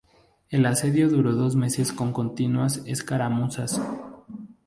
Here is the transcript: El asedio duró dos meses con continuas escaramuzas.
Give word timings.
El 0.49 0.65
asedio 0.65 1.09
duró 1.11 1.33
dos 1.35 1.55
meses 1.55 1.93
con 1.93 2.11
continuas 2.11 2.81
escaramuzas. 2.87 3.79